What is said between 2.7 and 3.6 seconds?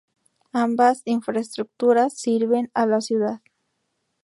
a la ciudad.